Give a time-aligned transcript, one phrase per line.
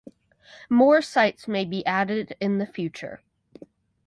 [0.67, 3.21] More sites may be added in the future.